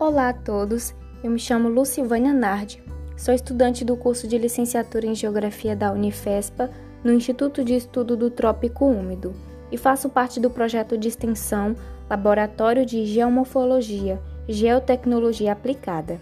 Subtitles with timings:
[0.00, 2.82] Olá a todos, eu me chamo Lucivânia Nardi,
[3.18, 6.70] sou estudante do curso de licenciatura em Geografia da Unifespa,
[7.04, 9.34] no Instituto de Estudo do Trópico Úmido,
[9.70, 11.76] e faço parte do projeto de extensão
[12.08, 14.18] Laboratório de Geomorfologia,
[14.48, 16.18] Geotecnologia Aplicada.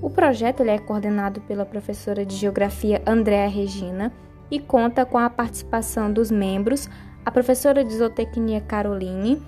[0.00, 4.10] O projeto é coordenado pela professora de Geografia Andréa Regina
[4.50, 6.88] e conta com a participação dos membros,
[7.26, 9.38] a professora de Zootecnia Caroline,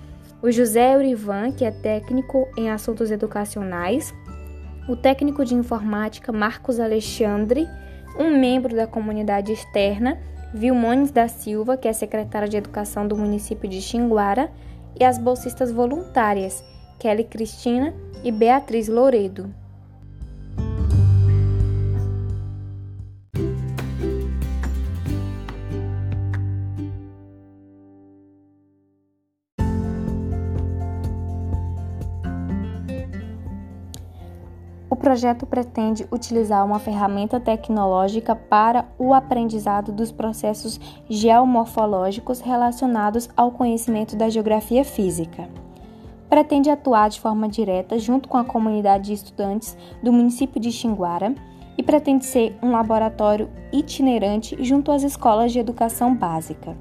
[0.45, 4.13] o José Eurivan, que é técnico em assuntos educacionais,
[4.87, 7.67] o técnico de informática Marcos Alexandre,
[8.19, 10.19] um membro da comunidade externa,
[10.53, 14.51] Vilmones da Silva, que é secretária de Educação do município de Xinguara,
[14.99, 16.63] e as bolsistas voluntárias,
[16.99, 17.91] Kelly Cristina
[18.23, 19.51] e Beatriz Loredo.
[34.95, 40.79] O projeto pretende utilizar uma ferramenta tecnológica para o aprendizado dos processos
[41.09, 45.49] geomorfológicos relacionados ao conhecimento da geografia física.
[46.29, 51.35] Pretende atuar de forma direta junto com a comunidade de estudantes do município de Xinguara
[51.77, 56.73] e pretende ser um laboratório itinerante junto às escolas de educação básica.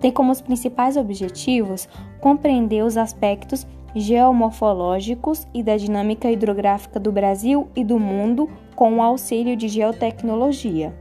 [0.00, 1.88] Tem como os principais objetivos
[2.20, 3.64] compreender os aspectos
[3.94, 10.94] geomorfológicos e da dinâmica hidrográfica do Brasil e do mundo com o auxílio de geotecnologia.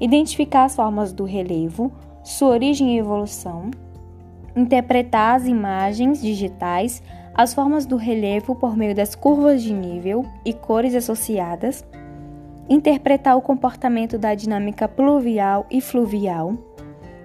[0.00, 3.70] Identificar as formas do relevo, sua origem e evolução,
[4.54, 7.02] interpretar as imagens digitais,
[7.34, 11.84] as formas do relevo por meio das curvas de nível e cores associadas,
[12.68, 16.54] interpretar o comportamento da dinâmica pluvial e fluvial,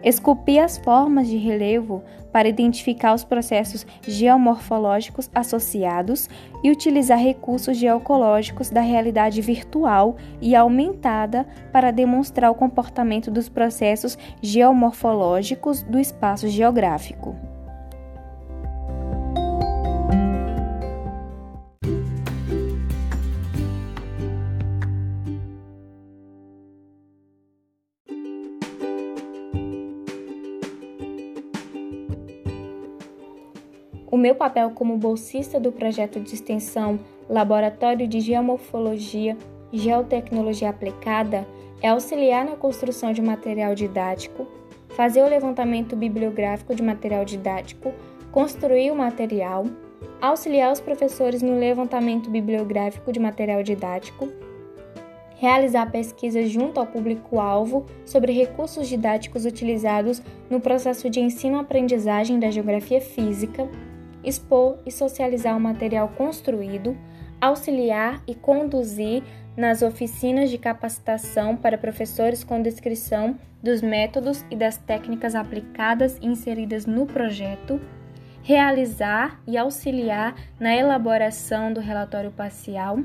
[0.03, 6.29] esculpir as formas de relevo para identificar os processos geomorfológicos associados
[6.63, 14.17] e utilizar recursos geocológicos da realidade virtual e aumentada para demonstrar o comportamento dos processos
[14.41, 17.53] geomorfológicos do espaço geográfico.
[34.13, 39.35] O meu papel como bolsista do projeto de extensão Laboratório de Geomorfologia
[39.72, 41.47] Geotecnologia Aplicada
[41.81, 44.46] é auxiliar na construção de material didático,
[44.90, 47.91] fazer o levantamento bibliográfico de material didático,
[48.31, 49.66] construir o material,
[50.22, 54.29] auxiliar os professores no levantamento bibliográfico de material didático,
[55.38, 60.22] realizar pesquisas junto ao público-alvo sobre recursos didáticos utilizados
[60.52, 63.68] no processo de ensino-aprendizagem da geografia física
[64.23, 66.97] expor e socializar o material construído,
[67.39, 69.23] auxiliar e conduzir
[69.56, 76.25] nas oficinas de capacitação para professores com descrição dos métodos e das técnicas aplicadas e
[76.25, 77.79] inseridas no projeto,
[78.41, 83.00] realizar e auxiliar na elaboração do relatório parcial,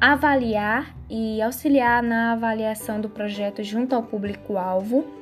[0.00, 5.21] avaliar e auxiliar na avaliação do projeto junto ao público-alvo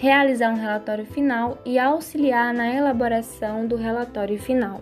[0.00, 4.80] realizar um relatório final e auxiliar na elaboração do relatório final.